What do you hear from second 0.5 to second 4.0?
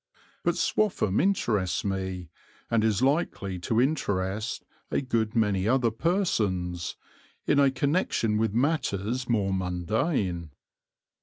Swaffham interests me, and is likely to